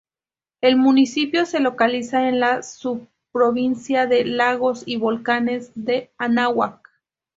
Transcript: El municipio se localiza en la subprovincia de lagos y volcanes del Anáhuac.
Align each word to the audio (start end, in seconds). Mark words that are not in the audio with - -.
El 0.61 0.77
municipio 0.77 1.45
se 1.45 1.59
localiza 1.59 2.27
en 2.27 2.39
la 2.39 2.63
subprovincia 2.63 4.07
de 4.07 4.25
lagos 4.25 4.81
y 4.87 4.97
volcanes 4.97 5.71
del 5.75 6.09
Anáhuac. 6.17 6.79